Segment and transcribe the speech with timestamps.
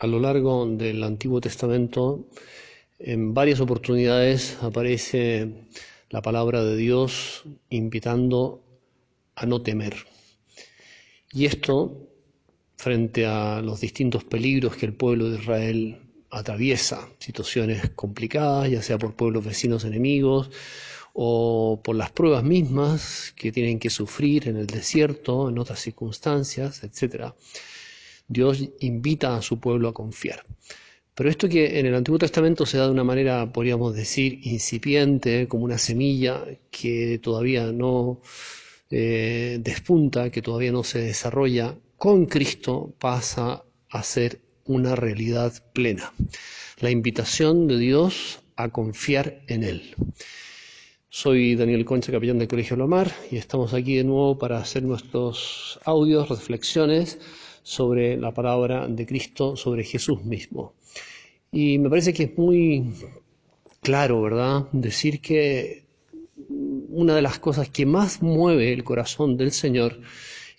[0.00, 2.28] A lo largo del Antiguo Testamento,
[3.00, 5.66] en varias oportunidades aparece
[6.10, 8.62] la palabra de Dios invitando
[9.34, 9.96] a no temer.
[11.32, 12.08] Y esto
[12.76, 15.98] frente a los distintos peligros que el pueblo de Israel
[16.30, 20.50] atraviesa, situaciones complicadas, ya sea por pueblos vecinos enemigos
[21.12, 26.84] o por las pruebas mismas que tienen que sufrir en el desierto, en otras circunstancias,
[26.84, 27.32] etc.
[28.28, 30.44] Dios invita a su pueblo a confiar.
[31.14, 35.48] Pero esto que en el Antiguo Testamento se da de una manera, podríamos decir, incipiente,
[35.48, 38.20] como una semilla que todavía no
[38.90, 46.12] eh, despunta, que todavía no se desarrolla, con Cristo pasa a ser una realidad plena.
[46.78, 49.96] La invitación de Dios a confiar en Él.
[51.08, 55.80] Soy Daniel Concha, capellán del Colegio Lomar, y estamos aquí de nuevo para hacer nuestros
[55.84, 57.18] audios, reflexiones
[57.68, 60.72] sobre la palabra de Cristo, sobre Jesús mismo.
[61.52, 62.94] Y me parece que es muy
[63.82, 65.84] claro, ¿verdad?, decir que
[66.88, 70.00] una de las cosas que más mueve el corazón del Señor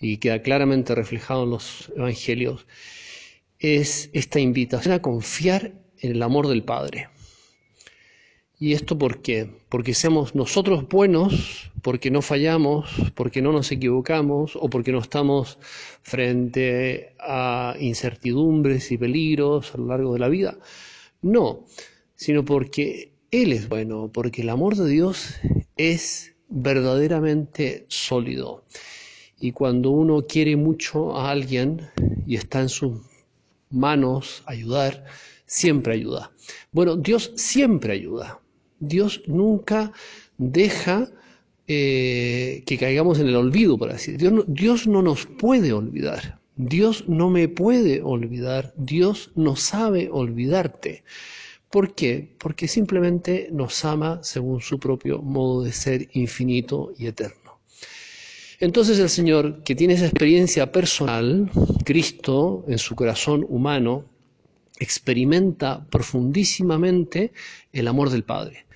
[0.00, 2.64] y queda claramente reflejado en los evangelios
[3.58, 7.08] es esta invitación a confiar en el amor del Padre.
[8.62, 9.50] ¿Y esto por qué?
[9.70, 15.58] Porque seamos nosotros buenos, porque no fallamos, porque no nos equivocamos o porque no estamos
[16.02, 20.58] frente a incertidumbres y peligros a lo largo de la vida.
[21.22, 21.64] No,
[22.16, 25.36] sino porque Él es bueno, porque el amor de Dios
[25.78, 28.66] es verdaderamente sólido.
[29.40, 31.88] Y cuando uno quiere mucho a alguien
[32.26, 33.00] y está en sus
[33.70, 35.06] manos ayudar,
[35.46, 36.30] siempre ayuda.
[36.72, 38.38] Bueno, Dios siempre ayuda.
[38.80, 39.92] Dios nunca
[40.38, 41.08] deja
[41.68, 44.42] eh, que caigamos en el olvido, por así decirlo.
[44.42, 46.40] Dios, Dios no nos puede olvidar.
[46.56, 48.74] Dios no me puede olvidar.
[48.76, 51.04] Dios no sabe olvidarte.
[51.70, 52.34] ¿Por qué?
[52.38, 57.60] Porque simplemente nos ama según su propio modo de ser infinito y eterno.
[58.58, 61.50] Entonces el Señor, que tiene esa experiencia personal,
[61.84, 64.04] Cristo en su corazón humano,
[64.80, 67.32] experimenta profundísimamente
[67.72, 68.66] el amor del Padre.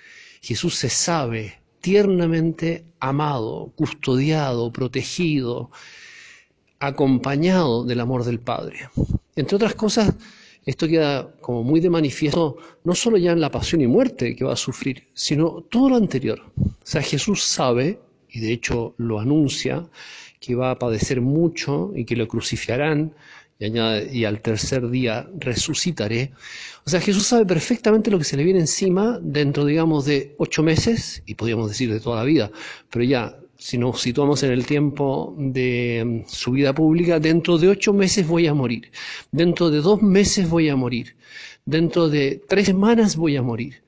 [0.42, 5.70] Jesús se sabe tiernamente amado, custodiado, protegido,
[6.78, 8.88] acompañado del amor del Padre.
[9.34, 10.14] Entre otras cosas,
[10.66, 14.44] esto queda como muy de manifiesto no solo ya en la pasión y muerte que
[14.44, 16.42] va a sufrir, sino todo lo anterior.
[16.56, 17.98] O sea, Jesús sabe,
[18.30, 19.88] y de hecho lo anuncia,
[20.40, 23.14] que va a padecer mucho y que lo crucificarán,
[23.58, 26.32] y, al tercer día resucitaré.
[26.84, 30.62] O sea, Jesús sabe perfectamente lo que se le viene encima dentro, digamos, de ocho
[30.62, 32.50] meses, y podríamos decir de toda la vida,
[32.90, 37.68] pero ya, si nos situamos en el tiempo de mm, su vida pública, dentro de
[37.68, 38.90] ocho meses voy a morir,
[39.30, 41.16] dentro de dos meses voy a morir,
[41.64, 43.82] dentro de tres semanas voy a morir.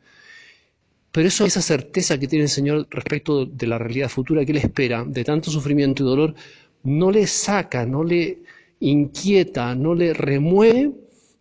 [1.12, 5.02] Pero esa certeza que tiene el Señor respecto de la realidad futura que Él espera,
[5.02, 6.34] de tanto sufrimiento y dolor,
[6.82, 8.40] no le saca, no le
[8.80, 10.92] inquieta, no le remueve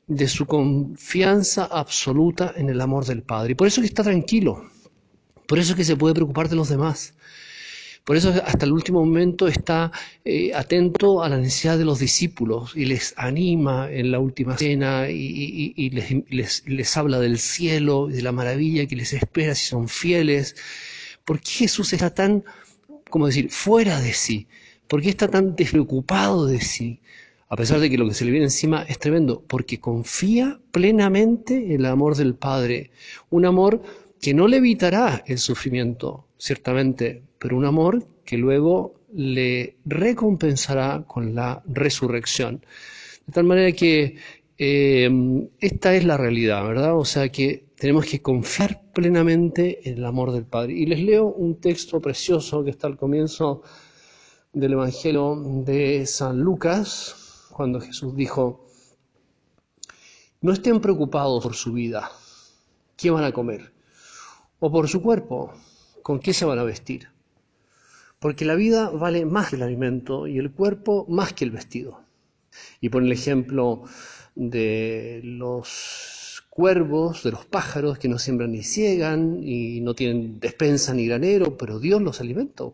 [0.08, 3.54] de su confianza absoluta en el amor del Padre.
[3.54, 4.70] Y por eso que está tranquilo,
[5.48, 7.14] por eso que se puede preocupar de los demás.
[8.06, 9.92] Por eso hasta el último momento está
[10.24, 15.10] eh, atento a la necesidad de los discípulos y les anima en la última cena
[15.10, 15.90] y,
[16.30, 20.56] les, les, habla del cielo y de la maravilla que les espera si son fieles.
[21.26, 22.44] ¿Por qué Jesús está tan,
[23.10, 24.48] como decir, fuera de sí?
[24.88, 27.02] ¿Por qué está tan despreocupado de sí?
[27.48, 31.58] A pesar de que lo que se le viene encima es tremendo, porque confía plenamente
[31.58, 32.92] en el amor del Padre,
[33.30, 33.82] un amor
[34.22, 41.36] que no le evitará el sufrimiento, ciertamente, pero un amor que luego le recompensará con
[41.36, 42.66] la resurrección.
[43.28, 44.16] De tal manera que
[44.58, 46.98] eh, esta es la realidad, ¿verdad?
[46.98, 50.74] O sea que tenemos que confiar plenamente en el amor del Padre.
[50.74, 53.62] Y les leo un texto precioso que está al comienzo
[54.54, 55.36] del Evangelio
[55.66, 57.25] de San Lucas,
[57.56, 58.68] cuando Jesús dijo,
[60.42, 62.12] no estén preocupados por su vida,
[62.98, 63.72] qué van a comer,
[64.60, 65.54] o por su cuerpo,
[66.04, 67.08] con qué se van a vestir,
[68.20, 72.02] porque la vida vale más que el alimento y el cuerpo más que el vestido.
[72.82, 73.84] Y pone el ejemplo
[74.36, 80.94] de los cuervos, de los pájaros que no siembran ni ciegan y no tienen despensa
[80.94, 82.66] ni granero, pero Dios los alimenta.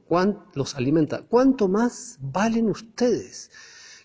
[0.56, 1.22] los alimenta.
[1.22, 3.52] ¿Cuánto más valen ustedes?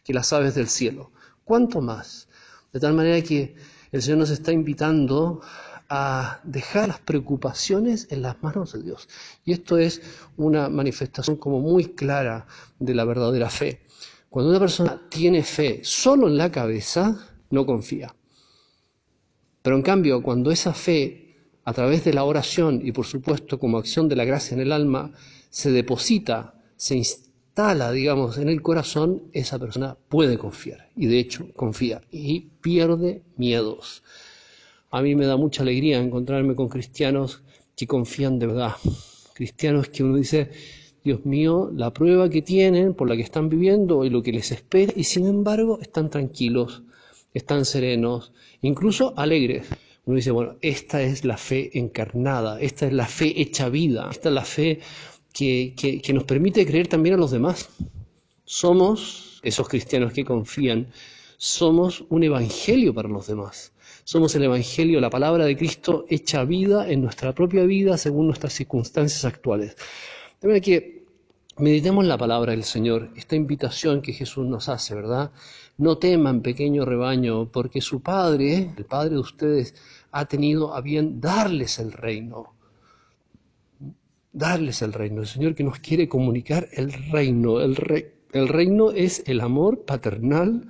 [0.06, 1.10] Que las aves del cielo.
[1.44, 2.28] ¿Cuánto más?
[2.72, 3.56] De tal manera que
[3.90, 5.40] el Señor nos está invitando
[5.88, 9.08] a dejar las preocupaciones en las manos de Dios.
[9.44, 10.00] Y esto es
[10.36, 12.46] una manifestación como muy clara
[12.78, 13.80] de la verdadera fe.
[14.30, 17.18] Cuando una persona tiene fe solo en la cabeza,
[17.50, 18.14] no confía.
[19.62, 23.78] Pero en cambio, cuando esa fe, a través de la oración y por supuesto como
[23.78, 25.10] acción de la gracia en el alma,
[25.50, 26.94] se deposita, se
[27.56, 30.90] instala, digamos, en el corazón, esa persona puede confiar.
[30.94, 34.02] Y de hecho, confía y pierde miedos.
[34.90, 37.42] A mí me da mucha alegría encontrarme con cristianos
[37.74, 38.72] que confían de verdad.
[39.32, 40.50] Cristianos que uno dice,
[41.02, 44.52] Dios mío, la prueba que tienen, por la que están viviendo y lo que les
[44.52, 46.82] espera, y sin embargo están tranquilos,
[47.32, 49.66] están serenos, incluso alegres.
[50.04, 54.28] Uno dice, bueno, esta es la fe encarnada, esta es la fe hecha vida, esta
[54.28, 54.80] es la fe
[55.36, 57.68] que, nos permite creer también a los demás.
[58.44, 60.88] Somos esos cristianos que confían,
[61.36, 63.72] somos un evangelio para los demás.
[64.04, 68.52] Somos el Evangelio, la palabra de Cristo hecha vida en nuestra propia vida según nuestras
[68.52, 69.76] circunstancias actuales.
[70.40, 71.04] De manera que
[71.58, 75.32] meditemos la palabra del Señor, esta invitación que Jesús nos hace, ¿verdad?
[75.76, 79.74] No teman, pequeño rebaño, porque su Padre, el Padre de ustedes,
[80.12, 82.55] ha tenido a bien darles el reino.
[84.36, 85.22] Darles el reino.
[85.22, 87.58] El Señor que nos quiere comunicar el reino.
[87.62, 87.74] El,
[88.34, 90.60] el reino es el amor paternal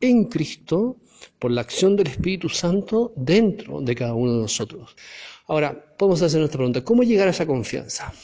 [0.00, 0.96] en Cristo
[1.38, 4.96] por la acción del Espíritu Santo dentro de cada uno de nosotros.
[5.46, 8.14] Ahora, podemos hacer nuestra pregunta, ¿cómo llegar a esa confianza?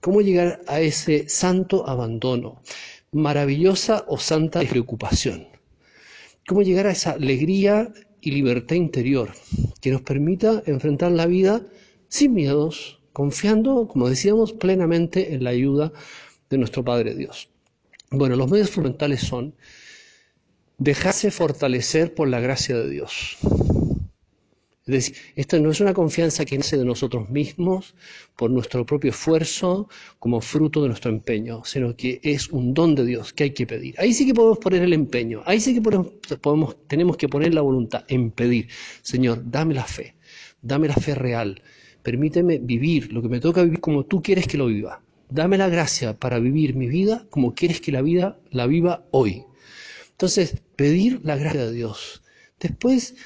[0.00, 2.62] ¿Cómo llegar a ese santo abandono?
[3.10, 5.48] Maravillosa o santa preocupación.
[6.46, 9.32] ¿Cómo llegar a esa alegría y libertad interior
[9.80, 11.62] que nos permita enfrentar la vida
[12.06, 15.90] sin miedos, confiando, como decíamos, plenamente en la ayuda
[16.50, 17.48] de nuestro Padre Dios?
[18.10, 19.54] Bueno, los medios fundamentales son
[20.76, 23.38] dejarse fortalecer por la gracia de Dios.
[24.84, 27.94] Es decir, esto no es una confianza que nace de nosotros mismos
[28.36, 33.06] por nuestro propio esfuerzo, como fruto de nuestro empeño, sino que es un don de
[33.06, 33.94] Dios que hay que pedir.
[33.98, 37.62] Ahí sí que podemos poner el empeño, ahí sí que podemos, tenemos que poner la
[37.62, 38.68] voluntad en pedir.
[39.00, 40.16] Señor, dame la fe,
[40.60, 41.62] dame la fe real,
[42.06, 45.02] permíteme vivir lo que me toca vivir como tú quieres que lo viva.
[45.28, 49.42] Dame la gracia para vivir mi vida como quieres que la vida la viva hoy.
[50.12, 52.22] Entonces, pedir la gracia de Dios.
[52.60, 53.16] Después,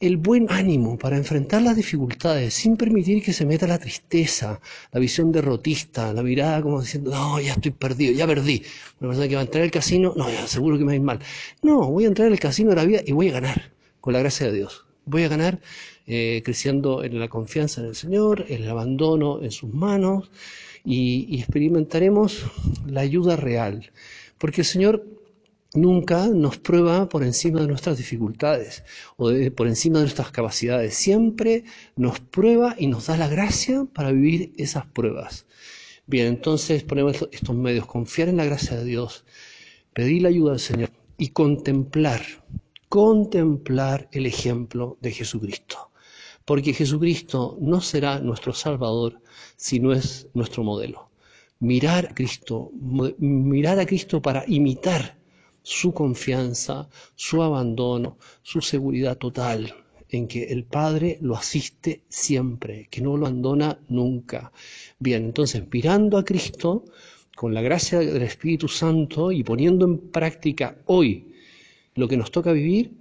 [0.00, 4.58] el buen ánimo para enfrentar las dificultades sin permitir que se meta la tristeza,
[4.90, 8.62] la visión derrotista, la mirada como diciendo, no, ya estoy perdido, ya perdí.
[9.00, 10.96] Una persona que va a entrar al casino, no, ya seguro que me va a
[10.96, 11.18] ir mal.
[11.60, 14.20] No, voy a entrar al casino de la vida y voy a ganar, con la
[14.20, 14.86] gracia de Dios.
[15.04, 15.60] Voy a ganar
[16.06, 20.30] eh, creciendo en la confianza en el Señor, en el abandono en sus manos
[20.84, 22.44] y experimentaremos
[22.86, 23.90] la ayuda real.
[24.38, 25.04] Porque el Señor
[25.74, 28.82] nunca nos prueba por encima de nuestras dificultades
[29.16, 30.94] o por encima de nuestras capacidades.
[30.94, 31.64] Siempre
[31.96, 35.46] nos prueba y nos da la gracia para vivir esas pruebas.
[36.06, 39.24] Bien, entonces ponemos estos medios, confiar en la gracia de Dios,
[39.94, 42.22] pedir la ayuda del Señor y contemplar,
[42.90, 45.92] contemplar el ejemplo de Jesucristo.
[46.44, 49.22] Porque Jesucristo no será nuestro Salvador
[49.56, 51.08] si no es nuestro modelo.
[51.60, 52.72] Mirar a Cristo,
[53.18, 55.16] mirar a Cristo para imitar
[55.62, 59.72] su confianza, su abandono, su seguridad total
[60.08, 64.50] en que el Padre lo asiste siempre, que no lo abandona nunca.
[64.98, 66.86] Bien, entonces mirando a Cristo,
[67.36, 71.30] con la gracia del Espíritu Santo y poniendo en práctica hoy
[71.94, 72.92] lo que nos toca vivir,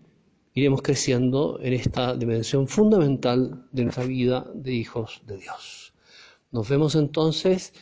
[0.54, 5.94] iremos creciendo en esta dimensión fundamental de nuestra vida de hijos de Dios.
[6.52, 7.74] Nos vemos entonces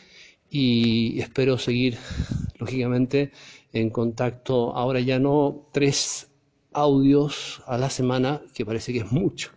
[0.50, 1.98] y espero seguir,
[2.58, 3.32] lógicamente,
[3.72, 6.30] en contacto, ahora ya no tres
[6.72, 9.50] audios a la semana, que parece que es mucho,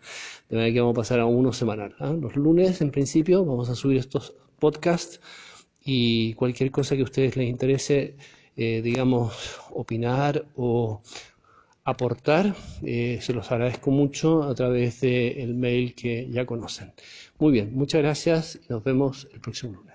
[0.50, 1.96] de manera que vamos a pasar a uno semanal.
[2.00, 2.14] ¿ah?
[2.20, 5.22] Los lunes, en principio, vamos a subir estos podcasts
[5.84, 8.18] y cualquier cosa que a ustedes les interese,
[8.56, 11.02] eh, digamos, opinar o
[11.84, 16.94] aportar, eh, se los agradezco mucho a través del mail que ya conocen.
[17.40, 19.91] Muy bien, muchas gracias y nos vemos el próximo lunes.